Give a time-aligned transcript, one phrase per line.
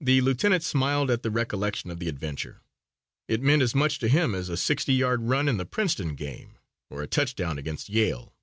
[0.00, 2.62] The lieutenant smiled at the recollection of the adventure.
[3.28, 6.58] It meant as much to him as a sixty yard run in the Princeton game
[6.90, 8.34] or a touchdown against Yale.